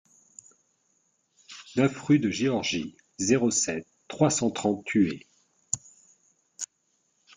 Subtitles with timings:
[1.75, 5.27] neuf rue de Georgie, zéro sept, trois cent trente Thueyts